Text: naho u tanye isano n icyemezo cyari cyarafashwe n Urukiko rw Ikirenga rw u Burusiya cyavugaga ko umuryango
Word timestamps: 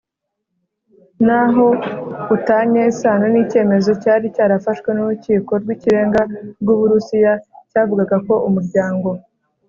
naho 1.25 1.67
u 2.35 2.37
tanye 2.47 2.81
isano 2.91 3.25
n 3.33 3.35
icyemezo 3.43 3.91
cyari 4.01 4.25
cyarafashwe 4.35 4.89
n 4.93 4.99
Urukiko 5.03 5.51
rw 5.61 5.67
Ikirenga 5.75 6.21
rw 6.61 6.67
u 6.73 6.77
Burusiya 6.79 7.33
cyavugaga 7.71 8.15
ko 8.27 8.33
umuryango 8.47 9.09